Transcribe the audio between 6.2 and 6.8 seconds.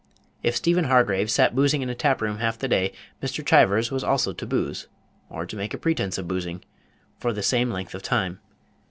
boozing,